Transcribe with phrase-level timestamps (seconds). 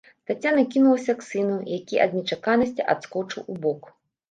[0.29, 3.81] Таццяна кінулася к сыну, які ад нечаканасці адскочыў убок.